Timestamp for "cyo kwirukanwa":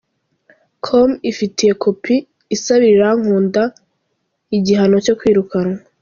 5.05-5.77